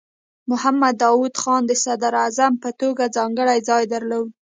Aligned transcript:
محمد 0.49 0.95
داؤد 1.01 1.33
خان 1.41 1.61
د 1.67 1.71
صدراعظم 1.83 2.53
په 2.63 2.69
توګه 2.81 3.13
ځانګړی 3.17 3.59
ځای 3.69 3.83
درلود. 3.93 4.27